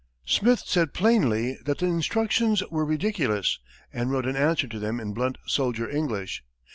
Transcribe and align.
Smith 0.25 0.63
said 0.65 0.95
plainly 0.95 1.59
that 1.63 1.77
the 1.77 1.85
instructions 1.85 2.63
were 2.71 2.83
ridiculous, 2.83 3.59
and 3.93 4.09
wrote 4.09 4.25
an 4.25 4.35
answer 4.35 4.67
to 4.67 4.79
them 4.79 4.99
in 4.99 5.13
blunt 5.13 5.37
soldier 5.45 5.87
English. 5.87 6.43